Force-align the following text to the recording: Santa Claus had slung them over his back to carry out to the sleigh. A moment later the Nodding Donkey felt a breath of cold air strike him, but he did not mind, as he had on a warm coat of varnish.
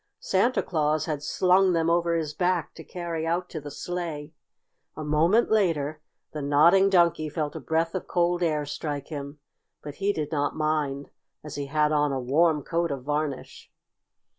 Santa 0.19 0.63
Claus 0.63 1.05
had 1.05 1.21
slung 1.21 1.73
them 1.73 1.87
over 1.87 2.15
his 2.15 2.33
back 2.33 2.73
to 2.73 2.83
carry 2.83 3.27
out 3.27 3.51
to 3.51 3.61
the 3.61 3.69
sleigh. 3.69 4.33
A 4.97 5.03
moment 5.03 5.51
later 5.51 6.01
the 6.31 6.41
Nodding 6.41 6.89
Donkey 6.89 7.29
felt 7.29 7.55
a 7.55 7.59
breath 7.59 7.93
of 7.93 8.07
cold 8.07 8.41
air 8.41 8.65
strike 8.65 9.09
him, 9.09 9.37
but 9.83 9.93
he 10.01 10.11
did 10.11 10.31
not 10.31 10.55
mind, 10.55 11.11
as 11.43 11.53
he 11.53 11.67
had 11.67 11.91
on 11.91 12.11
a 12.11 12.19
warm 12.19 12.63
coat 12.63 12.89
of 12.89 13.03
varnish. 13.03 13.71